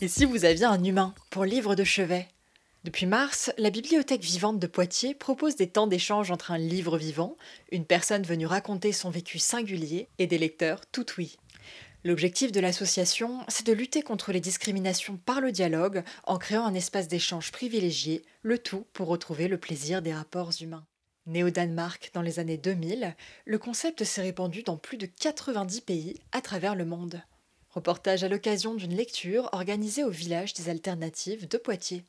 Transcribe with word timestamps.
Et 0.00 0.06
si 0.06 0.24
vous 0.24 0.44
aviez 0.44 0.64
un 0.64 0.84
humain 0.84 1.12
pour 1.28 1.44
livre 1.44 1.74
de 1.74 1.82
chevet? 1.82 2.28
Depuis 2.84 3.04
mars, 3.04 3.50
la 3.58 3.70
Bibliothèque 3.70 4.22
vivante 4.22 4.60
de 4.60 4.68
Poitiers 4.68 5.12
propose 5.12 5.56
des 5.56 5.68
temps 5.68 5.88
d'échange 5.88 6.30
entre 6.30 6.52
un 6.52 6.58
livre 6.58 6.96
vivant, 6.96 7.36
une 7.72 7.84
personne 7.84 8.22
venue 8.22 8.46
raconter 8.46 8.92
son 8.92 9.10
vécu 9.10 9.40
singulier 9.40 10.08
et 10.20 10.28
des 10.28 10.38
lecteurs 10.38 10.86
tout 10.92 11.06
oui. 11.18 11.36
L'objectif 12.04 12.52
de 12.52 12.60
l'association, 12.60 13.40
c'est 13.48 13.66
de 13.66 13.72
lutter 13.72 14.02
contre 14.02 14.30
les 14.30 14.38
discriminations 14.38 15.16
par 15.16 15.40
le 15.40 15.50
dialogue 15.50 16.04
en 16.22 16.38
créant 16.38 16.64
un 16.64 16.74
espace 16.74 17.08
d'échange 17.08 17.50
privilégié, 17.50 18.22
le 18.42 18.56
tout 18.56 18.86
pour 18.92 19.08
retrouver 19.08 19.48
le 19.48 19.58
plaisir 19.58 20.00
des 20.00 20.14
rapports 20.14 20.52
humains. 20.60 20.86
Né 21.26 21.42
au 21.42 21.50
Danemark 21.50 22.12
dans 22.14 22.22
les 22.22 22.38
années 22.38 22.56
2000, 22.56 23.16
le 23.44 23.58
concept 23.58 24.04
s'est 24.04 24.22
répandu 24.22 24.62
dans 24.62 24.76
plus 24.76 24.96
de 24.96 25.06
90 25.06 25.80
pays 25.80 26.14
à 26.30 26.40
travers 26.40 26.76
le 26.76 26.84
monde. 26.84 27.20
Reportage 27.78 28.24
à 28.24 28.28
l'occasion 28.28 28.74
d'une 28.74 28.96
lecture 28.96 29.48
organisée 29.52 30.02
au 30.02 30.10
village 30.10 30.52
des 30.52 30.68
alternatives 30.68 31.46
de 31.46 31.58
Poitiers. 31.58 32.02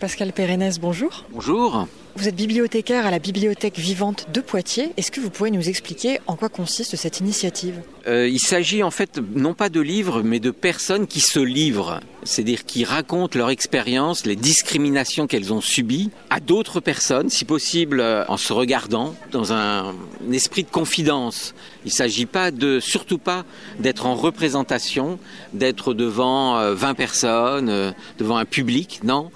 Pascal 0.00 0.32
Pérennes, 0.32 0.72
bonjour. 0.80 1.26
Bonjour. 1.30 1.86
Vous 2.16 2.26
êtes 2.26 2.34
bibliothécaire 2.34 3.04
à 3.04 3.10
la 3.10 3.18
Bibliothèque 3.18 3.78
vivante 3.78 4.28
de 4.32 4.40
Poitiers. 4.40 4.92
Est-ce 4.96 5.10
que 5.10 5.20
vous 5.20 5.28
pouvez 5.28 5.50
nous 5.50 5.68
expliquer 5.68 6.20
en 6.26 6.36
quoi 6.36 6.48
consiste 6.48 6.96
cette 6.96 7.20
initiative? 7.20 7.82
Euh, 8.06 8.26
Il 8.26 8.40
s'agit 8.40 8.82
en 8.82 8.90
fait 8.90 9.20
non 9.34 9.52
pas 9.52 9.68
de 9.68 9.80
livres, 9.80 10.22
mais 10.22 10.40
de 10.40 10.50
personnes 10.50 11.06
qui 11.06 11.20
se 11.20 11.38
livrent, 11.38 12.00
c'est-à-dire 12.22 12.64
qui 12.64 12.84
racontent 12.84 13.38
leur 13.38 13.50
expérience, 13.50 14.24
les 14.24 14.36
discriminations 14.36 15.26
qu'elles 15.26 15.52
ont 15.52 15.60
subies 15.60 16.10
à 16.30 16.40
d'autres 16.40 16.80
personnes, 16.80 17.28
si 17.28 17.44
possible 17.44 18.00
euh, 18.00 18.24
en 18.26 18.38
se 18.38 18.54
regardant 18.54 19.14
dans 19.32 19.52
un, 19.52 19.94
esprit 20.32 20.64
de 20.64 20.70
confidence. 20.70 21.54
Il 21.84 21.88
ne 21.88 21.94
s'agit 21.94 22.26
pas 22.26 22.50
de, 22.50 22.80
surtout 22.80 23.18
pas 23.18 23.44
d'être 23.78 24.06
en 24.06 24.14
représentation, 24.14 25.18
d'être 25.52 25.92
devant 25.92 26.54
20 26.72 26.90
euh, 26.90 26.94
personnes, 26.94 27.94
devant 28.18 28.38
un 28.38 28.46
public, 28.46 29.00
non 29.04 29.30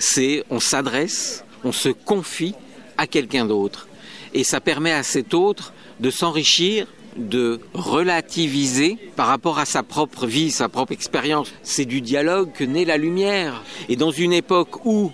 c'est 0.00 0.44
on 0.50 0.58
s'adresse, 0.58 1.44
on 1.62 1.72
se 1.72 1.90
confie 1.90 2.54
à 2.96 3.06
quelqu'un 3.06 3.44
d'autre. 3.44 3.86
Et 4.34 4.44
ça 4.44 4.60
permet 4.60 4.92
à 4.92 5.02
cet 5.02 5.34
autre 5.34 5.72
de 6.00 6.10
s'enrichir, 6.10 6.86
de 7.16 7.60
relativiser 7.74 8.96
par 9.16 9.26
rapport 9.26 9.58
à 9.58 9.64
sa 9.64 9.82
propre 9.82 10.26
vie, 10.26 10.50
sa 10.50 10.68
propre 10.68 10.92
expérience. 10.92 11.52
C'est 11.62 11.84
du 11.84 12.00
dialogue 12.00 12.52
que 12.52 12.64
naît 12.64 12.84
la 12.84 12.96
lumière. 12.96 13.62
Et 13.88 13.96
dans 13.96 14.10
une 14.10 14.32
époque 14.32 14.84
où 14.86 15.12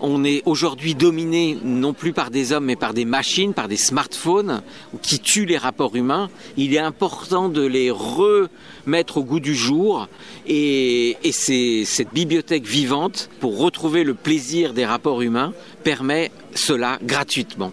on 0.00 0.24
est 0.24 0.42
aujourd'hui 0.46 0.94
dominé 0.94 1.58
non 1.62 1.92
plus 1.92 2.12
par 2.12 2.30
des 2.30 2.52
hommes 2.52 2.66
mais 2.66 2.76
par 2.76 2.94
des 2.94 3.04
machines, 3.04 3.54
par 3.54 3.68
des 3.68 3.76
smartphones 3.76 4.62
qui 5.02 5.20
tuent 5.20 5.46
les 5.46 5.58
rapports 5.58 5.96
humains. 5.96 6.30
Il 6.56 6.74
est 6.74 6.78
important 6.78 7.48
de 7.48 7.62
les 7.62 7.90
remettre 7.90 9.18
au 9.18 9.24
goût 9.24 9.40
du 9.40 9.54
jour 9.54 10.08
et, 10.46 11.16
c'est 11.32 11.84
cette 11.84 12.12
bibliothèque 12.12 12.66
vivante 12.66 13.30
pour 13.40 13.58
retrouver 13.58 14.04
le 14.04 14.14
plaisir 14.14 14.74
des 14.74 14.84
rapports 14.84 15.22
humains 15.22 15.52
permet 15.84 16.30
cela 16.54 16.98
gratuitement. 17.02 17.72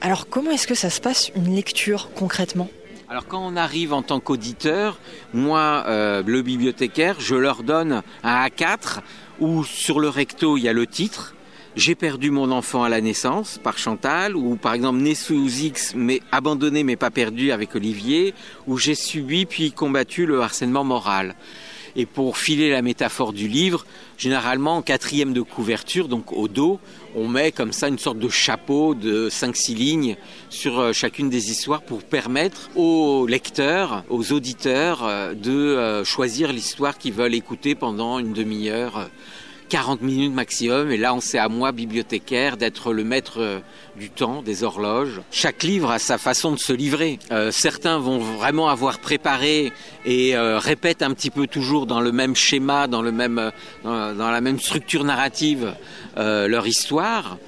Alors 0.00 0.28
comment 0.28 0.50
est-ce 0.50 0.66
que 0.66 0.74
ça 0.74 0.90
se 0.90 1.00
passe 1.00 1.30
une 1.36 1.54
lecture 1.54 2.10
concrètement? 2.14 2.68
Alors 3.08 3.26
quand 3.26 3.46
on 3.46 3.54
arrive 3.54 3.92
en 3.92 4.02
tant 4.02 4.18
qu'auditeur, 4.18 4.98
moi, 5.32 5.84
euh, 5.86 6.22
le 6.26 6.42
bibliothécaire, 6.42 7.20
je 7.20 7.34
leur 7.34 7.62
donne 7.62 8.02
un 8.22 8.46
A4 8.46 9.00
où 9.40 9.64
sur 9.64 10.00
le 10.00 10.08
recto 10.08 10.56
il 10.56 10.64
y 10.64 10.68
a 10.68 10.72
le 10.72 10.86
titre. 10.86 11.34
J'ai 11.76 11.96
perdu 11.96 12.30
mon 12.30 12.52
enfant 12.52 12.84
à 12.84 12.88
la 12.88 13.00
naissance 13.00 13.58
par 13.58 13.78
Chantal, 13.78 14.36
ou 14.36 14.54
par 14.54 14.74
exemple 14.74 15.00
né 15.00 15.16
sous 15.16 15.48
X 15.48 15.94
mais 15.96 16.20
abandonné 16.30 16.84
mais 16.84 16.96
pas 16.96 17.10
perdu 17.10 17.50
avec 17.50 17.74
Olivier, 17.74 18.32
où 18.68 18.78
j'ai 18.78 18.94
subi 18.94 19.44
puis 19.44 19.72
combattu 19.72 20.24
le 20.24 20.40
harcèlement 20.40 20.84
moral. 20.84 21.34
Et 21.96 22.06
pour 22.06 22.38
filer 22.38 22.70
la 22.70 22.82
métaphore 22.82 23.32
du 23.32 23.48
livre, 23.48 23.86
généralement 24.18 24.76
en 24.76 24.82
quatrième 24.82 25.32
de 25.32 25.40
couverture, 25.42 26.08
donc 26.08 26.32
au 26.32 26.48
dos, 26.48 26.80
on 27.14 27.28
met 27.28 27.52
comme 27.52 27.72
ça 27.72 27.88
une 27.88 27.98
sorte 27.98 28.18
de 28.18 28.28
chapeau 28.28 28.94
de 28.94 29.28
5-6 29.28 29.74
lignes 29.74 30.16
sur 30.50 30.78
euh, 30.80 30.92
chacune 30.92 31.30
des 31.30 31.50
histoires 31.50 31.82
pour 31.82 32.02
permettre 32.02 32.70
aux 32.74 33.26
lecteurs, 33.26 34.04
aux 34.08 34.32
auditeurs 34.32 35.04
euh, 35.04 35.34
de 35.34 35.52
euh, 35.52 36.04
choisir 36.04 36.52
l'histoire 36.52 36.98
qu'ils 36.98 37.12
veulent 37.12 37.34
écouter 37.34 37.74
pendant 37.74 38.18
une 38.18 38.32
demi-heure 38.32 39.08
40 39.68 40.02
minutes 40.02 40.32
maximum. 40.32 40.90
Et 40.90 40.96
là, 40.96 41.14
on 41.14 41.20
sait 41.20 41.38
à 41.38 41.48
moi, 41.48 41.72
bibliothécaire, 41.72 42.56
d'être 42.56 42.92
le 42.92 43.04
maître 43.04 43.40
euh, 43.40 43.60
du 43.96 44.10
temps, 44.10 44.42
des 44.42 44.64
horloges. 44.64 45.20
Chaque 45.30 45.62
livre 45.62 45.90
a 45.90 45.98
sa 45.98 46.18
façon 46.18 46.52
de 46.52 46.58
se 46.58 46.72
livrer. 46.72 47.18
Euh, 47.30 47.50
certains 47.50 47.98
vont 47.98 48.18
vraiment 48.18 48.68
avoir 48.68 48.98
préparé 48.98 49.72
et 50.04 50.36
euh, 50.36 50.58
répètent 50.58 51.02
un 51.02 51.12
petit 51.12 51.30
peu 51.30 51.46
toujours 51.46 51.86
dans 51.86 52.00
le 52.00 52.12
même 52.12 52.36
schéma, 52.36 52.86
dans, 52.86 53.02
le 53.02 53.12
même, 53.12 53.50
dans, 53.84 54.30
la 54.30 54.40
même 54.40 54.58
structure 54.58 55.04
narrative 55.04 55.74
leur 56.16 56.66
histoire. 56.66 57.38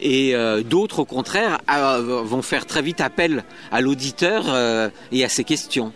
Et 0.00 0.34
d'autres, 0.64 1.00
au 1.00 1.04
contraire, 1.04 1.58
vont 1.68 2.42
faire 2.42 2.66
très 2.66 2.82
vite 2.82 3.00
appel 3.00 3.44
à 3.72 3.80
l'auditeur 3.80 4.44
et 5.10 5.24
à 5.24 5.28
ses 5.28 5.44
questions. 5.44 5.92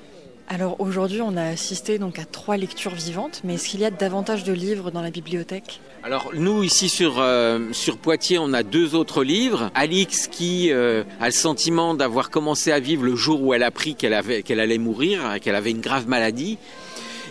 Alors 0.52 0.80
aujourd'hui, 0.80 1.22
on 1.22 1.36
a 1.36 1.44
assisté 1.44 2.00
donc 2.00 2.18
à 2.18 2.24
trois 2.24 2.56
lectures 2.56 2.96
vivantes, 2.96 3.40
mais 3.44 3.54
est-ce 3.54 3.68
qu'il 3.68 3.78
y 3.78 3.84
a 3.84 3.90
davantage 3.92 4.42
de 4.42 4.52
livres 4.52 4.90
dans 4.90 5.00
la 5.00 5.12
bibliothèque? 5.12 5.80
Alors 6.02 6.32
nous 6.34 6.64
ici 6.64 6.88
sur 6.88 7.20
euh, 7.20 7.68
sur 7.70 7.98
Poitiers, 7.98 8.40
on 8.40 8.52
a 8.52 8.64
deux 8.64 8.96
autres 8.96 9.22
livres. 9.22 9.70
Alix 9.76 10.26
qui 10.26 10.72
euh, 10.72 11.04
a 11.20 11.26
le 11.26 11.32
sentiment 11.32 11.94
d'avoir 11.94 12.30
commencé 12.30 12.72
à 12.72 12.80
vivre 12.80 13.04
le 13.04 13.14
jour 13.14 13.40
où 13.42 13.54
elle 13.54 13.62
a 13.62 13.66
appris 13.66 13.94
qu'elle 13.94 14.12
avait 14.12 14.42
qu'elle 14.42 14.58
allait 14.58 14.78
mourir, 14.78 15.36
qu'elle 15.40 15.54
avait 15.54 15.70
une 15.70 15.80
grave 15.80 16.08
maladie. 16.08 16.58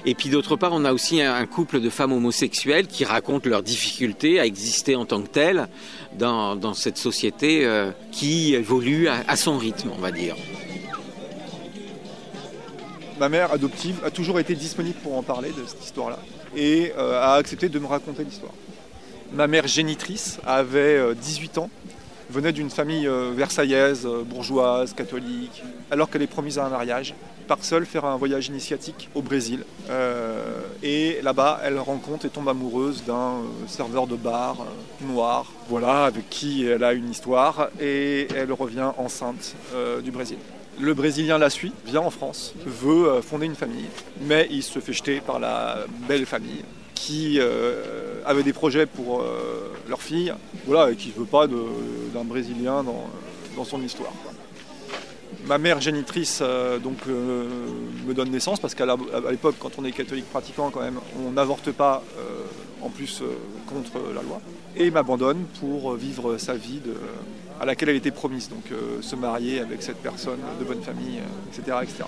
Et 0.05 0.15
puis 0.15 0.29
d'autre 0.29 0.55
part, 0.55 0.71
on 0.71 0.85
a 0.85 0.93
aussi 0.93 1.21
un, 1.21 1.45
couple 1.45 1.81
de 1.81 1.89
femmes 1.89 2.13
homosexuelles 2.13 2.87
qui 2.87 3.03
racontent 3.03 3.49
leurs 3.49 3.63
difficultés 3.63 4.39
à 4.39 4.45
exister 4.45 4.95
en 4.95 5.03
tant 5.03 5.21
que 5.21 5.27
telles 5.27 5.67
dans, 6.17 6.55
dans 6.55 6.73
cette 6.73 6.97
société 6.97 7.65
euh, 7.65 7.91
qui 8.13 8.55
évolue 8.55 9.09
à 9.09 9.35
son 9.35 9.57
rythme, 9.57 9.89
on 9.93 9.99
va 9.99 10.11
dire 10.11 10.37
ma 13.19 13.29
mère 13.29 13.51
adoptive 13.51 13.99
a 14.05 14.11
toujours 14.11 14.39
été 14.39 14.55
disponible 14.55 14.97
pour 15.03 15.17
en 15.17 15.23
parler 15.23 15.49
de 15.49 15.65
cette 15.67 15.83
histoire-là 15.83 16.19
et 16.55 16.93
euh, 16.97 17.21
a 17.21 17.33
accepté 17.33 17.69
de 17.69 17.77
me 17.77 17.85
raconter 17.85 18.23
l'histoire. 18.23 18.53
Ma 19.33 19.45
mère 19.45 19.67
génitrice 19.67 20.39
avait 20.45 21.13
18 21.13 21.57
euh, 21.57 21.61
ans, 21.61 21.69
venait 22.29 22.53
d'une 22.53 22.69
famille 22.69 23.07
euh, 23.07 23.31
versaillaise, 23.35 24.07
bourgeoise, 24.25 24.93
catholique, 24.93 25.63
alors 25.91 26.09
qu'elle 26.09 26.21
est 26.21 26.27
promise 26.27 26.57
à 26.57 26.65
un 26.65 26.69
mariage, 26.69 27.13
part 27.47 27.63
seule 27.63 27.85
faire 27.85 28.05
un 28.05 28.15
voyage 28.15 28.47
initiatique 28.47 29.09
au 29.15 29.21
Brésil. 29.21 29.65
et 30.83 31.19
là-bas, 31.21 31.59
elle 31.63 31.79
rencontre 31.79 32.25
et 32.25 32.29
tombe 32.29 32.47
amoureuse 32.47 33.03
d'un 33.05 33.41
serveur 33.67 34.07
de 34.07 34.15
bar 34.15 34.57
noir, 35.01 35.51
voilà, 35.67 36.05
avec 36.05 36.29
qui 36.29 36.65
elle 36.65 36.83
a 36.83 36.93
une 36.93 37.09
histoire, 37.09 37.69
et 37.81 38.27
elle 38.35 38.53
revient 38.53 38.91
enceinte 38.97 39.55
du 40.03 40.11
Brésil. 40.11 40.37
Le 40.81 40.93
Brésilien 40.93 41.37
la 41.37 41.49
suit, 41.49 41.73
vient 41.85 41.99
en 41.99 42.09
France, 42.09 42.53
veut 42.65 43.09
euh, 43.09 43.21
fonder 43.21 43.45
une 43.45 43.55
famille, 43.55 43.87
mais 44.21 44.47
il 44.49 44.63
se 44.63 44.79
fait 44.79 44.93
jeter 44.93 45.19
par 45.19 45.37
la 45.37 45.79
belle 46.07 46.25
famille 46.25 46.63
qui 46.95 47.37
euh, 47.39 48.21
avait 48.25 48.43
des 48.43 48.53
projets 48.53 48.85
pour 48.85 49.19
euh, 49.19 49.73
leur 49.89 50.01
fille, 50.01 50.33
voilà, 50.65 50.91
et 50.91 50.95
qui 50.95 51.09
ne 51.09 51.13
veut 51.15 51.25
pas 51.25 51.47
d'un 51.47 52.23
Brésilien 52.23 52.83
dans, 52.83 53.65
son 53.65 53.81
histoire. 53.83 54.13
Ma 55.47 55.57
mère 55.57 55.81
génitrice 55.81 56.41
donc 56.81 57.05
me 57.07 58.13
donne 58.13 58.29
naissance 58.29 58.61
parce 58.61 58.73
qu'à 58.73 58.85
l'époque, 59.29 59.55
quand 59.59 59.71
on 59.77 59.83
est 59.83 59.91
catholique 59.91 60.29
pratiquant, 60.29 60.69
quand 60.69 60.79
même, 60.79 60.99
on 61.25 61.31
n'avorte 61.31 61.71
pas 61.71 62.01
en 62.81 62.89
plus 62.89 63.21
contre 63.67 63.99
la 64.15 64.21
loi, 64.21 64.39
et 64.77 64.89
m'abandonne 64.91 65.43
pour 65.59 65.95
vivre 65.95 66.37
sa 66.37 66.53
vie 66.53 66.79
de, 66.79 66.93
à 67.59 67.65
laquelle 67.65 67.89
elle 67.89 67.97
était 67.97 68.11
promise, 68.11 68.49
donc 68.49 68.71
euh, 68.71 69.01
se 69.01 69.15
marier 69.15 69.59
avec 69.59 69.83
cette 69.83 69.97
personne 69.97 70.39
de 70.59 70.63
bonne 70.63 70.81
famille, 70.81 71.19
euh, 71.19 71.59
etc. 71.81 72.05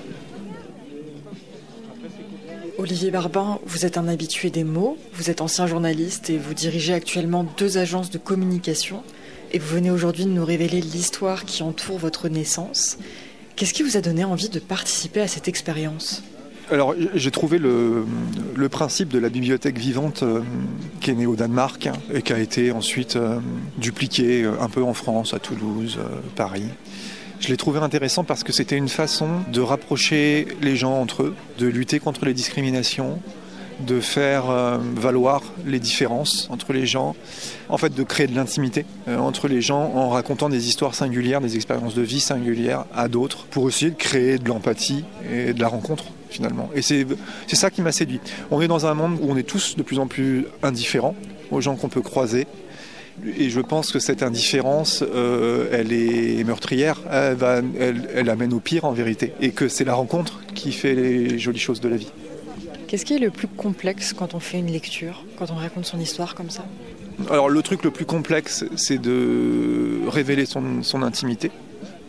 Olivier 2.77 3.11
Barbin, 3.11 3.59
vous 3.65 3.85
êtes 3.85 3.97
un 3.97 4.07
habitué 4.07 4.49
des 4.49 4.63
mots, 4.63 4.97
vous 5.13 5.29
êtes 5.29 5.41
ancien 5.41 5.67
journaliste 5.67 6.29
et 6.29 6.37
vous 6.37 6.53
dirigez 6.53 6.93
actuellement 6.93 7.45
deux 7.57 7.77
agences 7.77 8.09
de 8.09 8.17
communication 8.17 9.03
et 9.51 9.59
vous 9.59 9.67
venez 9.67 9.91
aujourd'hui 9.91 10.25
de 10.25 10.29
nous 10.29 10.45
révéler 10.45 10.81
l'histoire 10.81 11.45
qui 11.45 11.63
entoure 11.63 11.97
votre 11.97 12.29
naissance. 12.29 12.97
Qu'est-ce 13.55 13.73
qui 13.73 13.83
vous 13.83 13.97
a 13.97 14.01
donné 14.01 14.23
envie 14.23 14.49
de 14.49 14.59
participer 14.59 15.21
à 15.21 15.27
cette 15.27 15.47
expérience? 15.47 16.23
Alors 16.71 16.95
j'ai 17.15 17.31
trouvé 17.31 17.57
le, 17.57 18.05
principe 18.69 19.09
de 19.09 19.19
la 19.19 19.27
bibliothèque 19.29 19.77
vivante 19.77 20.23
euh, 20.23 20.41
qui 21.01 21.11
est 21.11 21.15
né 21.15 21.25
au 21.25 21.35
Danemark 21.35 21.87
hein, 21.87 21.93
et 22.13 22.21
qui 22.21 22.31
a 22.31 22.39
été 22.39 22.71
ensuite 22.71 23.17
euh, 23.17 23.39
dupliqué 23.77 24.45
un 24.45 24.69
peu 24.69 24.81
en 24.81 24.93
France, 24.93 25.33
à 25.33 25.39
Toulouse, 25.39 25.99
Paris. 26.35 26.63
Je 27.41 27.47
l'ai 27.49 27.57
trouvé 27.57 27.79
intéressant 27.79 28.23
parce 28.23 28.43
que 28.43 28.53
c'était 28.53 28.77
une 28.77 28.87
façon 28.87 29.27
de 29.51 29.61
rapprocher 29.61 30.47
les 30.61 30.75
gens 30.75 31.01
entre 31.01 31.23
eux, 31.23 31.35
de 31.57 31.67
lutter 31.67 31.99
contre 31.99 32.23
les 32.23 32.35
discriminations, 32.35 33.19
de 33.79 33.99
faire 33.99 34.49
euh, 34.49 34.77
valoir 34.95 35.41
les 35.65 35.79
différences 35.79 36.47
entre 36.51 36.71
les 36.71 36.85
gens, 36.85 37.15
en 37.69 37.77
fait 37.77 37.93
de 37.93 38.03
créer 38.03 38.27
de 38.27 38.35
l'intimité 38.35 38.85
euh, 39.07 39.17
entre 39.17 39.47
les 39.47 39.61
gens 39.61 39.91
en 39.95 40.09
racontant 40.09 40.49
des 40.49 40.67
histoires 40.67 40.95
singulières, 40.95 41.41
des 41.41 41.55
expériences 41.55 41.95
de 41.95 42.01
vie 42.01 42.19
singulières 42.19 42.85
à 42.93 43.07
d'autres, 43.07 43.45
pour 43.47 43.67
essayer 43.67 43.91
de 43.91 43.97
créer 43.97 44.37
de 44.37 44.47
l'empathie 44.47 45.03
et 45.31 45.53
de 45.53 45.59
la 45.59 45.67
rencontre 45.67 46.05
finalement. 46.31 46.69
Et 46.73 46.81
c'est 46.81 47.05
ça 47.53 47.69
qui 47.69 47.81
m'a 47.81 47.91
séduit. 47.91 48.19
On 48.49 48.61
est 48.61 48.67
dans 48.67 48.85
un 48.85 48.93
monde 48.93 49.19
où 49.21 49.29
on 49.29 49.37
est 49.37 49.43
tous 49.43 49.75
de 49.75 49.83
plus 49.83 49.99
en 49.99 50.07
plus 50.07 50.45
indifférents 50.63 51.15
aux 51.51 51.61
gens 51.61 51.75
qu'on 51.75 51.89
peut 51.89 52.01
croiser. 52.01 52.47
Et 53.37 53.49
je 53.49 53.59
pense 53.59 53.91
que 53.91 53.99
cette 53.99 54.23
indifférence, 54.23 55.03
euh, 55.03 55.67
elle 55.71 55.93
est 55.93 56.43
meurtrière, 56.43 57.01
elle, 57.11 57.35
va, 57.35 57.61
elle, 57.79 58.09
elle 58.15 58.29
amène 58.29 58.53
au 58.53 58.59
pire 58.59 58.85
en 58.85 58.93
vérité. 58.93 59.33
Et 59.41 59.51
que 59.51 59.67
c'est 59.67 59.83
la 59.83 59.93
rencontre 59.93 60.39
qui 60.55 60.71
fait 60.71 60.95
les 60.95 61.37
jolies 61.37 61.59
choses 61.59 61.81
de 61.81 61.89
la 61.89 61.97
vie. 61.97 62.11
Qu'est-ce 62.87 63.05
qui 63.05 63.13
est 63.13 63.19
le 63.19 63.29
plus 63.29 63.47
complexe 63.47 64.11
quand 64.11 64.33
on 64.33 64.39
fait 64.39 64.59
une 64.59 64.71
lecture, 64.71 65.23
quand 65.37 65.51
on 65.51 65.55
raconte 65.55 65.85
son 65.85 65.99
histoire 65.99 66.35
comme 66.35 66.49
ça? 66.49 66.65
Alors 67.29 67.49
le 67.49 67.61
truc 67.61 67.83
le 67.83 67.91
plus 67.91 68.05
complexe, 68.05 68.65
c'est 68.75 68.97
de 68.97 70.01
révéler 70.07 70.45
son, 70.45 71.01
intimité. 71.01 71.51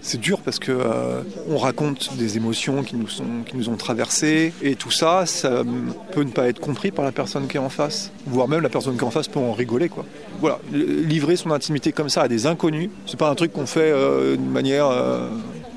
C'est 0.05 0.21
dur 0.21 0.41
parce 0.41 0.59
que 0.59 0.73
euh, 0.73 1.23
on 1.49 1.57
raconte 1.57 2.17
des 2.17 2.37
émotions 2.37 2.83
qui 2.83 2.97
nous, 2.97 3.09
sont, 3.09 3.45
qui 3.47 3.57
nous 3.57 3.69
ont 3.69 3.77
traversées 3.77 4.53
et 4.61 4.75
tout 4.75 4.91
ça, 4.91 5.27
ça 5.27 5.63
peut 6.11 6.25
ne 6.25 6.31
pas 6.31 6.49
être 6.49 6.61
compris 6.61 6.91
par 6.91 7.05
la 7.05 7.13
personne 7.13 7.47
qui 7.47 7.57
est 7.57 7.61
en 7.61 7.69
face, 7.69 8.11
voire 8.27 8.49
même 8.49 8.63
la 8.63 8.69
personne 8.69 8.97
qui 8.97 9.01
est 9.01 9.07
en 9.07 9.13
face 9.13 9.29
peut 9.29 9.39
en 9.39 9.53
rigoler 9.53 9.89
quoi. 9.89 10.05
Voilà, 10.41 10.59
livrer 10.73 11.37
son 11.37 11.53
intimité 11.53 11.93
comme 11.93 12.09
ça 12.09 12.23
à 12.23 12.29
des 12.29 12.47
inconnus, 12.47 12.91
c'est 13.07 13.19
pas 13.19 13.31
un 13.31 13.37
truc 13.37 13.53
qu'on 13.53 13.67
fait 13.67 13.93
euh, 13.93 14.37
de 14.37 14.43
manière 14.43 14.89
euh, 14.89 15.29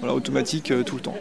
automatique 0.10 0.74
tout 0.86 0.95
le 0.95 1.01
temps. 1.01 1.18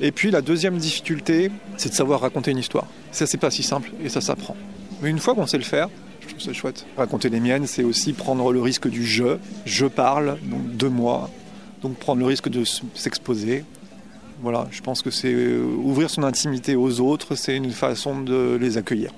Et 0.00 0.10
puis 0.10 0.32
la 0.32 0.42
deuxième 0.42 0.76
difficulté, 0.78 1.50
c'est 1.76 1.90
de 1.90 1.94
savoir 1.94 2.20
raconter 2.20 2.50
une 2.50 2.58
histoire. 2.58 2.86
Ça, 3.12 3.26
c'est 3.26 3.38
pas 3.38 3.50
si 3.50 3.62
simple 3.62 3.92
et 4.04 4.08
ça 4.08 4.20
s'apprend. 4.20 4.56
Mais 5.00 5.10
une 5.10 5.20
fois 5.20 5.34
qu'on 5.34 5.46
sait 5.46 5.58
le 5.58 5.64
faire, 5.64 5.88
je 6.20 6.28
trouve 6.28 6.40
ça 6.40 6.52
chouette. 6.52 6.86
Raconter 6.96 7.28
les 7.28 7.40
miennes, 7.40 7.66
c'est 7.66 7.84
aussi 7.84 8.12
prendre 8.12 8.52
le 8.52 8.60
risque 8.60 8.88
du 8.88 9.06
je. 9.06 9.38
Je 9.64 9.86
parle, 9.86 10.38
donc 10.42 10.76
de 10.76 10.88
moi. 10.88 11.30
Donc 11.82 11.96
prendre 11.96 12.20
le 12.20 12.26
risque 12.26 12.48
de 12.48 12.64
s'exposer. 12.94 13.64
Voilà, 14.42 14.66
je 14.70 14.82
pense 14.82 15.02
que 15.02 15.10
c'est 15.10 15.32
euh, 15.32 15.62
ouvrir 15.62 16.10
son 16.10 16.22
intimité 16.22 16.76
aux 16.76 17.00
autres, 17.00 17.36
c'est 17.36 17.56
une 17.56 17.70
façon 17.70 18.20
de 18.20 18.58
les 18.60 18.76
accueillir. 18.76 19.10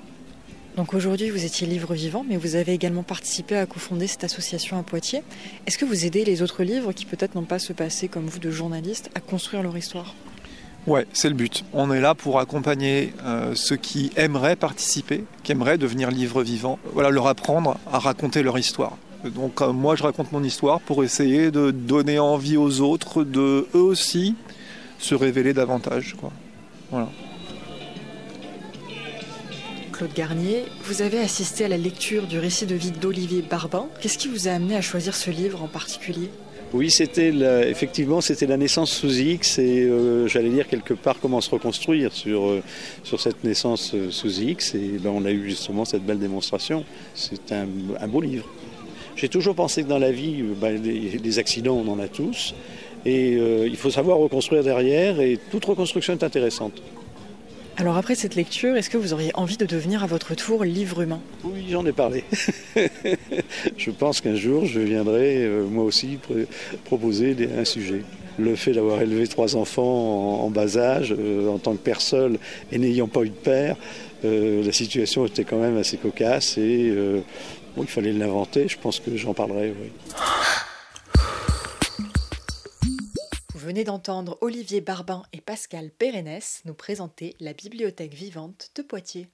Donc 0.77 0.95
aujourd'hui, 0.95 1.31
vous 1.31 1.45
étiez 1.45 1.67
livre 1.67 1.93
vivant, 1.93 2.25
mais 2.29 2.37
vous 2.37 2.55
avez 2.55 2.73
également 2.73 3.03
participé 3.03 3.57
à 3.57 3.67
cofonder 3.67 4.07
cette 4.07 4.23
association 4.23 4.79
à 4.79 4.85
Poitiers. 4.85 5.25
Est-ce 5.67 5.77
que 5.77 5.85
vous 5.85 6.07
aidez 6.07 6.25
les 6.25 6.41
autres 6.41 6.63
livres 6.63 6.93
qui 6.93 7.05
peut-être 7.05 7.35
n'ont 7.35 7.43
pas 7.43 7.59
se 7.59 7.73
passer 7.73 8.07
comme 8.07 8.27
vous 8.27 8.39
de 8.39 8.53
journalistes 8.53 9.11
à 9.17 9.21
construire 9.21 9.65
leur 9.65 9.77
histoire? 9.77 10.15
Ouais, 10.87 11.05
c'est 11.13 11.29
le 11.29 11.35
but. 11.35 11.65
On 11.73 11.93
est 11.93 12.01
là 12.01 12.15
pour 12.15 12.39
accompagner 12.39 13.13
euh, 13.25 13.57
ceux 13.57 13.75
qui 13.75 14.13
aimeraient 14.17 14.55
participer, 14.55 15.25
qui 15.43 15.51
aimeraient 15.51 15.79
devenir 15.79 16.13
livres 16.13 16.45
vivants, 16.45 16.79
voilà, 16.93 17.11
leur 17.11 17.27
apprendre 17.27 17.77
à 17.93 17.99
raconter 17.99 18.45
leur 18.45 18.57
histoire. 18.57 18.97
Donc 19.25 19.61
euh, 19.61 19.73
moi 19.73 19.97
je 19.97 20.03
raconte 20.03 20.33
mon 20.33 20.43
histoire 20.43 20.81
pour 20.81 21.03
essayer 21.03 21.51
de 21.51 21.71
donner 21.71 22.19
envie 22.19 22.57
aux 22.57 22.81
autres 22.81 23.25
de 23.25 23.67
eux 23.75 23.81
aussi 23.81 24.35
se 24.99 25.15
révéler 25.15 25.53
davantage. 25.53 26.15
Quoi. 26.19 26.33
Voilà. 26.91 27.09
Claude 29.93 30.15
Garnier, 30.15 30.65
vous 30.85 31.03
avez 31.03 31.19
assisté 31.19 31.65
à 31.65 31.69
la 31.69 31.77
lecture 31.77 32.29
du 32.29 32.39
récit 32.39 32.67
de 32.67 32.77
vie 32.77 32.93
d'Olivier 32.93 33.43
Barbin. 33.43 33.87
Qu'est-ce 34.01 34.19
qui 34.19 34.29
vous 34.29 34.47
a 34.47 34.53
amené 34.53 34.77
à 34.77 34.81
choisir 34.81 35.15
ce 35.15 35.31
livre 35.31 35.63
en 35.63 35.67
particulier? 35.67 36.31
Oui, 36.75 36.91
c'était 36.91 37.33
effectivement 37.69 38.21
c'était 38.21 38.47
la 38.47 38.59
naissance 38.59 38.93
sous 38.93 39.19
X 39.19 39.59
et 39.59 39.85
euh, 39.85 40.29
j'allais 40.29 40.51
dire 40.51 40.69
quelque 40.69 40.93
part 40.93 41.17
comment 41.19 41.41
se 41.41 41.49
reconstruire 41.51 42.13
sur, 42.13 42.45
euh, 42.45 42.63
sur 43.05 43.21
cette 43.21 43.43
naissance 43.43 43.97
sous 44.11 44.41
X 44.41 44.75
et 44.75 44.99
ben, 45.01 45.11
on 45.11 45.25
a 45.25 45.31
eu 45.31 45.49
justement 45.49 45.87
cette 45.87 46.05
belle 46.05 46.19
démonstration. 46.19 46.85
C'est 47.15 47.53
un, 47.53 47.67
beau 48.07 48.21
livre. 48.21 48.47
J'ai 49.19 49.29
toujours 49.29 49.55
pensé 49.55 49.83
que 49.83 49.89
dans 49.89 49.99
la 49.99 50.13
vie, 50.13 50.43
ben, 50.43 50.81
des, 50.81 51.39
accidents 51.39 51.75
on 51.75 51.93
en 51.93 51.99
a 51.99 52.09
tous 52.09 52.55
et 53.05 53.33
il 53.33 53.77
faut 53.77 53.91
savoir 53.91 54.19
reconstruire 54.19 54.63
derrière 54.63 55.21
et 55.21 55.39
toute 55.51 55.65
reconstruction 55.65 56.13
est 56.15 56.23
intéressante. 56.23 56.81
Alors 57.81 57.97
après 57.97 58.17
cette 58.17 58.35
lecture, 58.35 58.77
est-ce 58.77 58.91
que 58.91 58.97
vous 58.97 59.13
auriez 59.13 59.31
envie 59.35 59.57
de 59.57 59.65
devenir 59.65 60.03
à 60.03 60.09
votre 60.09 60.35
tour 60.35 60.65
livre 60.65 61.03
humain? 61.03 61.21
Oui, 61.45 61.67
j'en 61.71 61.87
ai 61.87 61.93
parlé. 61.93 62.25
je 63.77 63.91
pense 63.93 64.21
qu'un 64.21 64.35
jour, 64.35 64.67
je 64.67 64.81
viendrai 64.81 65.45
euh, 65.45 65.65
moi 65.65 65.85
aussi 65.85 66.19
proposer 66.85 67.37
un 67.57 67.65
sujet. 67.65 68.03
Le 68.37 68.57
fait 68.57 68.73
d'avoir 68.73 69.01
élevé 69.01 69.29
trois 69.29 69.55
enfants 69.55 70.43
en, 70.43 70.51
bas 70.51 70.77
âge, 70.77 71.15
euh, 71.17 71.49
en 71.49 71.59
tant 71.59 71.75
que 71.75 71.79
personne 71.79 72.39
et 72.73 72.79
n'ayant 72.79 73.07
pas 73.07 73.23
eu 73.23 73.29
de 73.29 73.35
père, 73.35 73.77
euh, 74.25 74.65
la 74.65 74.73
situation 74.73 75.25
était 75.27 75.45
quand 75.45 75.59
même 75.59 75.77
assez 75.77 75.99
cocasse 75.99 76.59
et 76.59 76.93
il 77.83 77.89
fallait 77.89 78.13
l'inventer. 78.13 78.69
Je 78.69 78.79
pense 78.79 79.01
que 79.01 79.17
j'en 79.17 79.35
parlerai. 79.35 79.75
Oui. 79.81 79.93
venez 83.69 83.85
d'entendre 83.85 84.39
Olivier 84.41 84.81
Barbin 84.81 85.25
et 85.35 85.43
Pascal 85.43 85.91
Pérennes 85.91 86.41
nous 86.65 86.73
présenter 86.73 87.37
la 87.39 87.53
bibliothèque 87.53 88.15
vivante 88.15 88.71
de 88.77 88.81
Poitiers. 88.81 89.29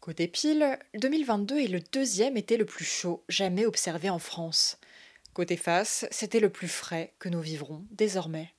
Côté 0.00 0.28
pile, 0.28 0.78
2022 1.00 1.58
est 1.58 1.68
le 1.68 1.80
deuxième 1.80 2.36
été 2.36 2.58
le 2.58 2.66
plus 2.66 2.84
chaud 2.84 3.24
jamais 3.30 3.64
observé 3.64 4.10
en 4.10 4.18
France. 4.18 4.76
Côté 5.32 5.56
face, 5.56 6.04
c'était 6.10 6.38
le 6.38 6.50
plus 6.50 6.68
frais 6.68 7.14
que 7.18 7.30
nous 7.30 7.40
vivrons 7.40 7.86
désormais. 7.92 8.52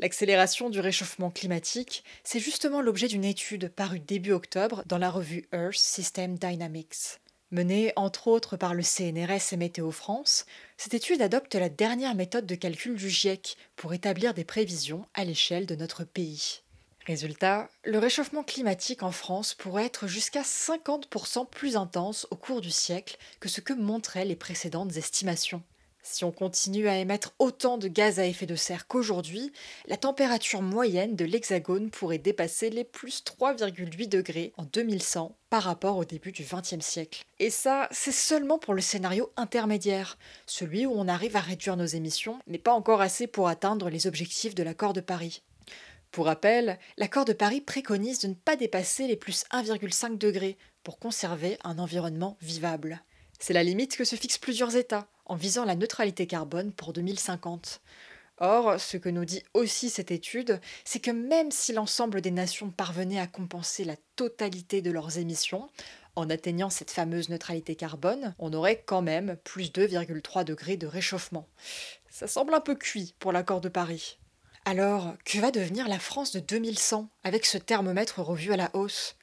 L'accélération 0.00 0.70
du 0.70 0.80
réchauffement 0.80 1.30
climatique, 1.30 2.02
c'est 2.24 2.40
justement 2.40 2.80
l'objet 2.80 3.06
d'une 3.06 3.24
étude 3.24 3.68
parue 3.68 4.00
début 4.00 4.32
octobre 4.32 4.82
dans 4.86 4.98
la 4.98 5.08
revue 5.08 5.46
Earth 5.52 5.76
System 5.76 6.36
Dynamics. 6.36 7.20
Menée 7.52 7.92
entre 7.94 8.26
autres 8.26 8.56
par 8.56 8.74
le 8.74 8.82
CNRS 8.82 9.52
et 9.52 9.56
Météo 9.56 9.92
France, 9.92 10.46
cette 10.76 10.94
étude 10.94 11.22
adopte 11.22 11.54
la 11.54 11.68
dernière 11.68 12.16
méthode 12.16 12.46
de 12.46 12.56
calcul 12.56 12.96
du 12.96 13.08
GIEC 13.08 13.56
pour 13.76 13.94
établir 13.94 14.34
des 14.34 14.44
prévisions 14.44 15.06
à 15.14 15.24
l'échelle 15.24 15.64
de 15.64 15.76
notre 15.76 16.02
pays. 16.02 16.62
Résultat, 17.06 17.68
le 17.84 17.98
réchauffement 17.98 18.42
climatique 18.42 19.04
en 19.04 19.12
France 19.12 19.54
pourrait 19.54 19.86
être 19.86 20.08
jusqu'à 20.08 20.42
50% 20.42 21.48
plus 21.48 21.76
intense 21.76 22.26
au 22.32 22.36
cours 22.36 22.60
du 22.60 22.72
siècle 22.72 23.16
que 23.38 23.48
ce 23.48 23.60
que 23.60 23.74
montraient 23.74 24.24
les 24.24 24.34
précédentes 24.36 24.96
estimations. 24.96 25.62
Si 26.06 26.22
on 26.22 26.32
continue 26.32 26.86
à 26.86 26.98
émettre 26.98 27.32
autant 27.38 27.78
de 27.78 27.88
gaz 27.88 28.20
à 28.20 28.26
effet 28.26 28.44
de 28.44 28.56
serre 28.56 28.86
qu'aujourd'hui, 28.86 29.52
la 29.86 29.96
température 29.96 30.60
moyenne 30.60 31.16
de 31.16 31.24
l'Hexagone 31.24 31.90
pourrait 31.90 32.18
dépasser 32.18 32.68
les 32.68 32.84
plus 32.84 33.24
3,8 33.24 34.06
degrés 34.06 34.52
en 34.58 34.64
2100 34.64 35.34
par 35.48 35.62
rapport 35.62 35.96
au 35.96 36.04
début 36.04 36.30
du 36.30 36.44
XXe 36.44 36.84
siècle. 36.84 37.24
Et 37.38 37.48
ça, 37.48 37.88
c'est 37.90 38.12
seulement 38.12 38.58
pour 38.58 38.74
le 38.74 38.82
scénario 38.82 39.32
intermédiaire, 39.38 40.18
celui 40.44 40.84
où 40.84 40.92
on 40.94 41.08
arrive 41.08 41.36
à 41.36 41.40
réduire 41.40 41.78
nos 41.78 41.86
émissions, 41.86 42.38
mais 42.46 42.58
pas 42.58 42.74
encore 42.74 43.00
assez 43.00 43.26
pour 43.26 43.48
atteindre 43.48 43.88
les 43.88 44.06
objectifs 44.06 44.54
de 44.54 44.62
l'accord 44.62 44.92
de 44.92 45.00
Paris. 45.00 45.42
Pour 46.10 46.26
rappel, 46.26 46.78
l'accord 46.98 47.24
de 47.24 47.32
Paris 47.32 47.62
préconise 47.62 48.18
de 48.18 48.28
ne 48.28 48.34
pas 48.34 48.56
dépasser 48.56 49.06
les 49.06 49.16
plus 49.16 49.44
1,5 49.52 50.18
degrés 50.18 50.58
pour 50.82 50.98
conserver 50.98 51.56
un 51.64 51.78
environnement 51.78 52.36
vivable. 52.42 53.02
C'est 53.38 53.54
la 53.54 53.64
limite 53.64 53.96
que 53.96 54.04
se 54.04 54.16
fixent 54.16 54.38
plusieurs 54.38 54.76
États, 54.76 55.08
en 55.26 55.36
visant 55.36 55.64
la 55.64 55.76
neutralité 55.76 56.26
carbone 56.26 56.72
pour 56.72 56.92
2050. 56.92 57.80
Or, 58.38 58.80
ce 58.80 58.96
que 58.96 59.08
nous 59.08 59.24
dit 59.24 59.42
aussi 59.54 59.90
cette 59.90 60.10
étude, 60.10 60.60
c'est 60.84 60.98
que 60.98 61.12
même 61.12 61.52
si 61.52 61.72
l'ensemble 61.72 62.20
des 62.20 62.32
nations 62.32 62.70
parvenaient 62.70 63.20
à 63.20 63.28
compenser 63.28 63.84
la 63.84 63.94
totalité 64.16 64.82
de 64.82 64.90
leurs 64.90 65.18
émissions, 65.18 65.68
en 66.16 66.30
atteignant 66.30 66.70
cette 66.70 66.90
fameuse 66.90 67.28
neutralité 67.28 67.76
carbone, 67.76 68.34
on 68.38 68.52
aurait 68.52 68.82
quand 68.84 69.02
même 69.02 69.36
plus 69.44 69.70
2,3 69.70 70.44
degrés 70.44 70.76
de 70.76 70.86
réchauffement. 70.86 71.48
Ça 72.10 72.26
semble 72.26 72.54
un 72.54 72.60
peu 72.60 72.74
cuit 72.74 73.14
pour 73.18 73.32
l'accord 73.32 73.60
de 73.60 73.68
Paris. 73.68 74.18
Alors, 74.64 75.14
que 75.24 75.38
va 75.38 75.50
devenir 75.50 75.88
la 75.88 75.98
France 75.98 76.32
de 76.32 76.40
2100 76.40 77.08
avec 77.22 77.44
ce 77.44 77.58
thermomètre 77.58 78.20
revu 78.20 78.52
à 78.52 78.56
la 78.56 78.70
hausse? 78.74 79.16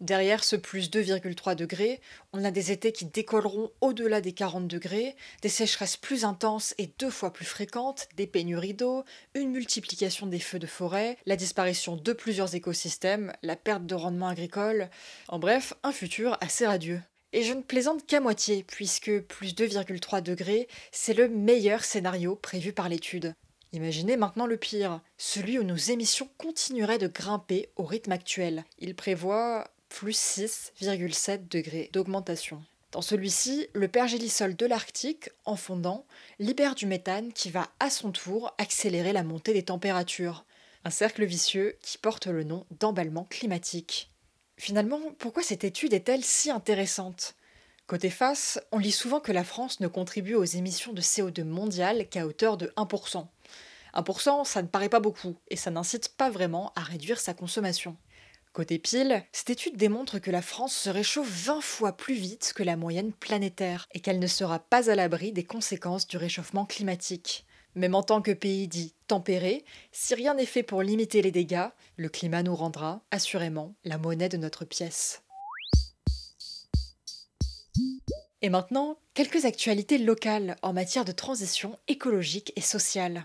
Derrière 0.00 0.44
ce 0.44 0.54
plus 0.54 0.90
2,3 0.90 1.56
degrés, 1.56 2.00
on 2.32 2.44
a 2.44 2.52
des 2.52 2.70
étés 2.70 2.92
qui 2.92 3.04
décolleront 3.04 3.72
au-delà 3.80 4.20
des 4.20 4.32
40 4.32 4.68
degrés, 4.68 5.16
des 5.42 5.48
sécheresses 5.48 5.96
plus 5.96 6.24
intenses 6.24 6.72
et 6.78 6.92
deux 7.00 7.10
fois 7.10 7.32
plus 7.32 7.44
fréquentes, 7.44 8.08
des 8.16 8.28
pénuries 8.28 8.74
d'eau, 8.74 9.04
une 9.34 9.50
multiplication 9.50 10.28
des 10.28 10.38
feux 10.38 10.60
de 10.60 10.68
forêt, 10.68 11.16
la 11.26 11.34
disparition 11.34 11.96
de 11.96 12.12
plusieurs 12.12 12.54
écosystèmes, 12.54 13.32
la 13.42 13.56
perte 13.56 13.86
de 13.86 13.96
rendement 13.96 14.28
agricole, 14.28 14.88
en 15.26 15.40
bref, 15.40 15.74
un 15.82 15.92
futur 15.92 16.38
assez 16.40 16.64
radieux. 16.64 17.00
Et 17.32 17.42
je 17.42 17.52
ne 17.52 17.62
plaisante 17.62 18.06
qu'à 18.06 18.20
moitié, 18.20 18.62
puisque 18.62 19.20
plus 19.22 19.54
2,3 19.54 20.22
degrés, 20.22 20.68
c'est 20.92 21.12
le 21.12 21.28
meilleur 21.28 21.84
scénario 21.84 22.36
prévu 22.36 22.72
par 22.72 22.88
l'étude. 22.88 23.34
Imaginez 23.72 24.16
maintenant 24.16 24.46
le 24.46 24.56
pire, 24.56 25.00
celui 25.18 25.58
où 25.58 25.62
nos 25.62 25.76
émissions 25.76 26.30
continueraient 26.38 26.98
de 26.98 27.08
grimper 27.08 27.68
au 27.76 27.84
rythme 27.84 28.12
actuel. 28.12 28.64
Il 28.78 28.94
prévoit 28.94 29.66
plus 29.88 30.18
6,7 30.18 31.48
degrés 31.48 31.90
d'augmentation. 31.92 32.62
Dans 32.92 33.02
celui-ci, 33.02 33.68
le 33.74 33.88
pergélisol 33.88 34.56
de 34.56 34.64
l'Arctique, 34.64 35.28
en 35.44 35.56
fondant, 35.56 36.06
libère 36.38 36.74
du 36.74 36.86
méthane 36.86 37.32
qui 37.32 37.50
va 37.50 37.68
à 37.80 37.90
son 37.90 38.12
tour 38.12 38.54
accélérer 38.56 39.12
la 39.12 39.22
montée 39.22 39.52
des 39.52 39.64
températures. 39.64 40.46
Un 40.84 40.90
cercle 40.90 41.24
vicieux 41.24 41.76
qui 41.82 41.98
porte 41.98 42.28
le 42.28 42.44
nom 42.44 42.64
d'emballement 42.80 43.26
climatique. 43.28 44.10
Finalement, 44.56 45.00
pourquoi 45.18 45.42
cette 45.42 45.64
étude 45.64 45.92
est-elle 45.92 46.24
si 46.24 46.50
intéressante? 46.50 47.34
Côté 47.86 48.10
face, 48.10 48.58
on 48.72 48.78
lit 48.78 48.92
souvent 48.92 49.20
que 49.20 49.32
la 49.32 49.44
France 49.44 49.80
ne 49.80 49.88
contribue 49.88 50.34
aux 50.34 50.44
émissions 50.44 50.92
de 50.92 51.00
CO2 51.00 51.44
mondiales 51.44 52.08
qu'à 52.08 52.26
hauteur 52.26 52.56
de 52.56 52.72
1%. 52.76 53.26
1%, 53.94 54.44
ça 54.44 54.62
ne 54.62 54.66
paraît 54.66 54.88
pas 54.88 55.00
beaucoup, 55.00 55.36
et 55.48 55.56
ça 55.56 55.70
n'incite 55.70 56.10
pas 56.10 56.30
vraiment 56.30 56.72
à 56.74 56.82
réduire 56.82 57.20
sa 57.20 57.34
consommation. 57.34 57.96
Côté 58.58 58.80
pile, 58.80 59.22
cette 59.30 59.50
étude 59.50 59.76
démontre 59.76 60.18
que 60.18 60.32
la 60.32 60.42
France 60.42 60.74
se 60.74 60.90
réchauffe 60.90 61.30
20 61.44 61.60
fois 61.60 61.96
plus 61.96 62.16
vite 62.16 62.52
que 62.56 62.64
la 62.64 62.76
moyenne 62.76 63.12
planétaire 63.12 63.86
et 63.92 64.00
qu'elle 64.00 64.18
ne 64.18 64.26
sera 64.26 64.58
pas 64.58 64.90
à 64.90 64.96
l'abri 64.96 65.30
des 65.30 65.44
conséquences 65.44 66.08
du 66.08 66.16
réchauffement 66.16 66.66
climatique. 66.66 67.46
Même 67.76 67.94
en 67.94 68.02
tant 68.02 68.20
que 68.20 68.32
pays 68.32 68.66
dit 68.66 68.94
tempéré, 69.06 69.64
si 69.92 70.16
rien 70.16 70.34
n'est 70.34 70.44
fait 70.44 70.64
pour 70.64 70.82
limiter 70.82 71.22
les 71.22 71.30
dégâts, 71.30 71.68
le 71.94 72.08
climat 72.08 72.42
nous 72.42 72.56
rendra, 72.56 73.04
assurément, 73.12 73.76
la 73.84 73.96
monnaie 73.96 74.28
de 74.28 74.38
notre 74.38 74.64
pièce. 74.64 75.22
Et 78.42 78.48
maintenant, 78.48 78.98
quelques 79.14 79.44
actualités 79.44 79.98
locales 79.98 80.56
en 80.62 80.72
matière 80.72 81.04
de 81.04 81.12
transition 81.12 81.78
écologique 81.86 82.52
et 82.56 82.60
sociale. 82.60 83.24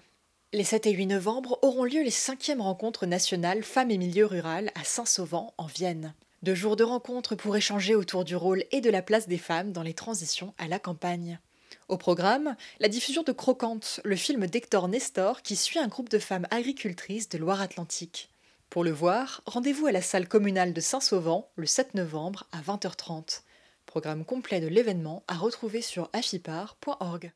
Les 0.56 0.64
7 0.64 0.86
et 0.86 0.92
8 0.92 1.08
novembre 1.08 1.58
auront 1.64 1.84
lieu 1.84 2.04
les 2.04 2.12
cinquièmes 2.12 2.62
rencontres 2.62 3.08
nationales 3.08 3.64
Femmes 3.64 3.90
et 3.90 3.98
Milieux 3.98 4.28
Rural 4.28 4.70
à 4.76 4.84
Saint-Sauvent, 4.84 5.52
en 5.58 5.66
Vienne. 5.66 6.14
Deux 6.44 6.54
jours 6.54 6.76
de 6.76 6.84
rencontres 6.84 7.34
pour 7.34 7.58
échanger 7.58 7.96
autour 7.96 8.24
du 8.24 8.36
rôle 8.36 8.64
et 8.72 8.80
de 8.80 8.92
la 8.92 9.02
place 9.02 9.28
des 9.28 9.40
femmes 9.40 9.72
dans 9.72 9.82
les 9.82 9.96
transitions 9.96 10.54
à 10.60 10.68
la 10.68 10.78
campagne. 10.78 11.40
Au 11.88 11.98
programme, 11.98 12.56
la 12.80 12.88
diffusion 12.88 13.24
de 13.24 13.32
Croquante, 13.32 14.00
le 14.04 14.16
film 14.16 14.46
d'Hector 14.46 14.88
Nestor 14.90 15.42
qui 15.42 15.56
suit 15.56 15.80
un 15.80 15.88
groupe 15.88 16.10
de 16.10 16.20
femmes 16.20 16.46
agricultrices 16.52 17.30
de 17.30 17.40
Loire-Atlantique. 17.40 18.30
Pour 18.70 18.84
le 18.84 18.92
voir, 18.92 19.42
rendez-vous 19.48 19.88
à 19.88 19.92
la 19.92 20.04
salle 20.04 20.28
communale 20.28 20.74
de 20.74 20.82
Saint-Sauvent 20.82 21.46
le 21.56 21.66
7 21.66 21.96
novembre 21.96 22.46
à 22.52 22.62
20h30. 22.62 23.42
Programme 23.88 24.24
complet 24.24 24.62
de 24.62 24.68
l'événement 24.68 25.24
à 25.28 25.34
retrouver 25.34 25.82
sur 25.82 26.12
afipar.org. 26.14 27.32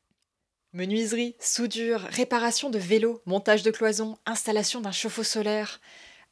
Menuiserie, 0.74 1.34
soudure, 1.40 2.00
réparation 2.10 2.68
de 2.68 2.78
vélos, 2.78 3.22
montage 3.24 3.62
de 3.62 3.70
cloisons, 3.70 4.18
installation 4.26 4.82
d'un 4.82 4.92
chauffe-eau 4.92 5.22
solaire. 5.22 5.80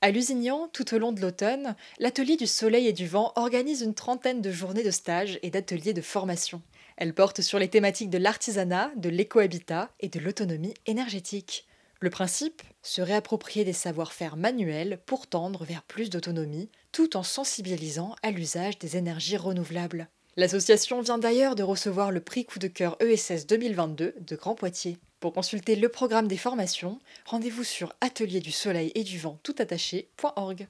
À 0.03 0.11
Lusignan, 0.11 0.69
tout 0.75 0.95
au 0.95 0.99
long 0.99 1.13
de 1.13 1.23
l'automne, 1.23 1.75
l'Atelier 1.99 2.37
du 2.37 2.47
Soleil 2.47 2.87
et 2.87 2.93
du 2.93 3.07
Vent 3.07 3.33
organise 3.37 3.81
une 3.81 3.95
trentaine 3.95 4.43
de 4.43 4.51
journées 4.51 4.83
de 4.83 4.91
stages 4.91 5.39
et 5.43 5.49
d'ateliers 5.49 5.95
de 5.95 6.03
formation. 6.03 6.61
Elle 6.99 7.15
porte 7.15 7.41
sur 7.41 7.59
les 7.59 7.71
thématiques 7.71 8.11
de 8.11 8.19
l'artisanat, 8.19 8.93
de 8.97 9.09
l'écohabitat 9.09 9.91
et 10.01 10.11
de 10.11 10.21
l'autonomie 10.21 10.75
énergétique. 10.85 11.67
Le 12.01 12.11
principe? 12.11 12.61
Se 12.83 13.01
réapproprier 13.01 13.65
des 13.65 13.73
savoir-faire 13.73 14.37
manuels 14.37 15.01
pour 15.07 15.29
tendre 15.29 15.65
vers 15.65 15.83
plus 15.83 16.11
d'autonomie, 16.11 16.71
tout 16.93 17.17
en 17.17 17.23
sensibilisant 17.23 18.15
à 18.23 18.33
l'usage 18.33 18.79
des 18.79 18.99
énergies 18.99 19.39
renouvelables. 19.39 20.11
L'association 20.39 21.01
vient 21.01 21.17
d'ailleurs 21.17 21.55
de 21.55 21.63
recevoir 21.63 22.11
le 22.11 22.21
prix 22.21 22.45
coup 22.45 22.59
de 22.59 22.69
cœur 22.69 22.99
ESS 23.01 23.47
2022 23.47 24.15
de 24.21 24.37
Grand 24.37 24.55
Poitiers. 24.55 24.99
Pour 25.19 25.33
consulter 25.33 25.77
le 25.77 25.89
programme 25.89 26.29
des 26.29 26.37
formations, 26.37 26.99
rendez-vous 27.25 27.65
sur 27.65 27.95
atelier 28.03 28.41
du 28.41 28.53
soleil 28.53 28.93
et 28.95 29.03
du 29.03 29.19
vent 29.19 29.39
toutattaché.org. 29.43 30.69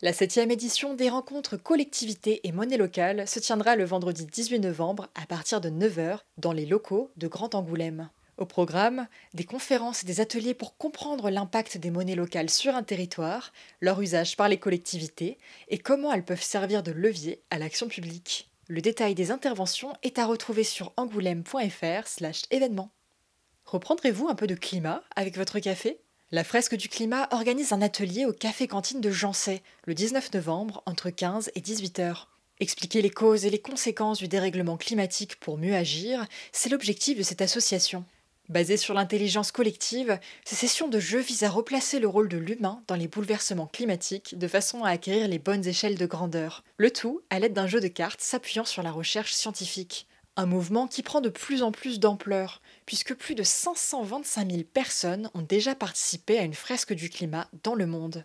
La 0.00 0.12
septième 0.12 0.52
édition 0.52 0.94
des 0.94 1.08
rencontres 1.08 1.56
collectivités 1.56 2.40
et 2.44 2.52
monnaie 2.52 2.76
locale 2.76 3.26
se 3.26 3.40
tiendra 3.40 3.74
le 3.74 3.82
vendredi 3.82 4.26
18 4.26 4.60
novembre 4.60 5.08
à 5.20 5.26
partir 5.26 5.60
de 5.60 5.70
9h 5.70 6.20
dans 6.38 6.52
les 6.52 6.64
locaux 6.64 7.10
de 7.16 7.26
Grand 7.26 7.56
Angoulême. 7.56 8.10
Au 8.38 8.46
programme, 8.46 9.08
des 9.34 9.44
conférences 9.44 10.04
et 10.04 10.06
des 10.06 10.20
ateliers 10.20 10.54
pour 10.54 10.76
comprendre 10.76 11.30
l'impact 11.30 11.78
des 11.78 11.90
monnaies 11.90 12.14
locales 12.14 12.48
sur 12.48 12.76
un 12.76 12.84
territoire, 12.84 13.52
leur 13.80 14.00
usage 14.00 14.36
par 14.36 14.48
les 14.48 14.58
collectivités 14.58 15.36
et 15.66 15.78
comment 15.78 16.12
elles 16.12 16.24
peuvent 16.24 16.40
servir 16.40 16.84
de 16.84 16.92
levier 16.92 17.42
à 17.50 17.58
l'action 17.58 17.88
publique. 17.88 18.49
Le 18.70 18.80
détail 18.80 19.16
des 19.16 19.32
interventions 19.32 19.94
est 20.04 20.20
à 20.20 20.26
retrouver 20.26 20.62
sur 20.62 20.92
angoulême.fr/slash 20.96 22.42
événements. 22.52 22.92
Reprendrez-vous 23.64 24.28
un 24.28 24.36
peu 24.36 24.46
de 24.46 24.54
climat 24.54 25.02
avec 25.16 25.36
votre 25.36 25.58
café? 25.58 25.98
La 26.30 26.44
fresque 26.44 26.76
du 26.76 26.88
climat 26.88 27.26
organise 27.32 27.72
un 27.72 27.82
atelier 27.82 28.26
au 28.26 28.32
café 28.32 28.68
cantine 28.68 29.00
de 29.00 29.10
Jancet 29.10 29.64
le 29.86 29.94
19 29.94 30.34
novembre 30.34 30.84
entre 30.86 31.10
15 31.10 31.50
et 31.56 31.60
18 31.60 31.98
heures. 31.98 32.28
Expliquer 32.60 33.02
les 33.02 33.10
causes 33.10 33.44
et 33.44 33.50
les 33.50 33.60
conséquences 33.60 34.18
du 34.18 34.28
dérèglement 34.28 34.76
climatique 34.76 35.40
pour 35.40 35.58
mieux 35.58 35.74
agir, 35.74 36.24
c'est 36.52 36.70
l'objectif 36.70 37.18
de 37.18 37.24
cette 37.24 37.42
association. 37.42 38.04
Basée 38.50 38.76
sur 38.76 38.94
l'intelligence 38.94 39.52
collective, 39.52 40.18
ces 40.44 40.56
sessions 40.56 40.88
de 40.88 40.98
jeu 40.98 41.20
visent 41.20 41.44
à 41.44 41.50
replacer 41.50 42.00
le 42.00 42.08
rôle 42.08 42.28
de 42.28 42.36
l'humain 42.36 42.82
dans 42.88 42.96
les 42.96 43.06
bouleversements 43.06 43.68
climatiques 43.68 44.36
de 44.36 44.48
façon 44.48 44.82
à 44.82 44.90
acquérir 44.90 45.28
les 45.28 45.38
bonnes 45.38 45.64
échelles 45.68 45.96
de 45.96 46.04
grandeur. 46.04 46.64
Le 46.76 46.90
tout 46.90 47.20
à 47.30 47.38
l'aide 47.38 47.52
d'un 47.52 47.68
jeu 47.68 47.78
de 47.78 47.86
cartes 47.86 48.20
s'appuyant 48.20 48.64
sur 48.64 48.82
la 48.82 48.90
recherche 48.90 49.34
scientifique. 49.34 50.08
Un 50.34 50.46
mouvement 50.46 50.88
qui 50.88 51.04
prend 51.04 51.20
de 51.20 51.28
plus 51.28 51.62
en 51.62 51.70
plus 51.70 52.00
d'ampleur, 52.00 52.60
puisque 52.86 53.14
plus 53.14 53.36
de 53.36 53.44
525 53.44 54.50
000 54.50 54.64
personnes 54.64 55.30
ont 55.34 55.42
déjà 55.42 55.76
participé 55.76 56.36
à 56.36 56.42
une 56.42 56.54
fresque 56.54 56.92
du 56.92 57.08
climat 57.08 57.46
dans 57.62 57.76
le 57.76 57.86
monde. 57.86 58.24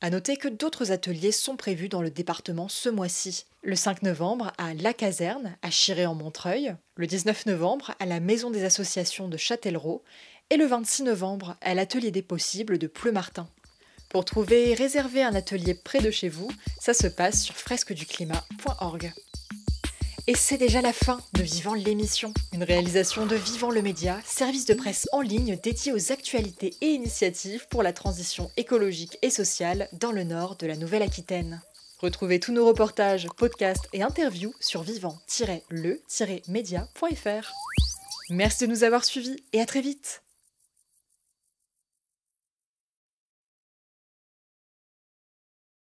À 0.00 0.10
noter 0.10 0.36
que 0.36 0.48
d'autres 0.48 0.92
ateliers 0.92 1.32
sont 1.32 1.56
prévus 1.56 1.88
dans 1.88 2.02
le 2.02 2.10
département 2.10 2.68
ce 2.68 2.88
mois-ci. 2.88 3.46
Le 3.62 3.76
5 3.76 4.02
novembre 4.02 4.52
à 4.58 4.74
La 4.74 4.92
Caserne, 4.92 5.56
à 5.62 5.70
Chiré-en-Montreuil, 5.70 6.74
le 6.96 7.06
19 7.06 7.46
novembre 7.46 7.94
à 7.98 8.06
la 8.06 8.20
Maison 8.20 8.50
des 8.50 8.64
associations 8.64 9.28
de 9.28 9.36
Châtellerault 9.36 10.02
et 10.50 10.56
le 10.56 10.66
26 10.66 11.04
novembre 11.04 11.56
à 11.62 11.74
l'Atelier 11.74 12.10
des 12.10 12.22
possibles 12.22 12.78
de 12.78 12.86
Pleumartin. 12.86 13.48
Pour 14.10 14.24
trouver 14.24 14.70
et 14.70 14.74
réserver 14.74 15.22
un 15.22 15.34
atelier 15.34 15.74
près 15.74 16.00
de 16.00 16.10
chez 16.10 16.28
vous, 16.28 16.50
ça 16.78 16.94
se 16.94 17.06
passe 17.06 17.42
sur 17.42 17.56
fresqueduclimat.org. 17.56 19.12
Et 20.26 20.34
c'est 20.34 20.56
déjà 20.56 20.80
la 20.80 20.94
fin 20.94 21.20
de 21.34 21.42
Vivant 21.42 21.74
l'émission, 21.74 22.32
une 22.54 22.62
réalisation 22.62 23.26
de 23.26 23.36
Vivant 23.36 23.70
le 23.70 23.82
Média, 23.82 24.18
service 24.24 24.64
de 24.64 24.72
presse 24.72 25.06
en 25.12 25.20
ligne 25.20 25.58
dédié 25.62 25.92
aux 25.92 26.12
actualités 26.12 26.72
et 26.80 26.86
initiatives 26.86 27.66
pour 27.68 27.82
la 27.82 27.92
transition 27.92 28.50
écologique 28.56 29.18
et 29.20 29.28
sociale 29.28 29.86
dans 29.92 30.12
le 30.12 30.24
nord 30.24 30.56
de 30.56 30.66
la 30.66 30.76
Nouvelle-Aquitaine. 30.76 31.60
Retrouvez 31.98 32.40
tous 32.40 32.52
nos 32.52 32.66
reportages, 32.66 33.28
podcasts 33.36 33.86
et 33.92 34.02
interviews 34.02 34.54
sur 34.60 34.82
vivant-le-média.fr. 34.82 37.52
Merci 38.30 38.66
de 38.66 38.70
nous 38.70 38.82
avoir 38.82 39.04
suivis 39.04 39.36
et 39.52 39.60
à 39.60 39.66
très 39.66 39.82
vite 39.82 40.23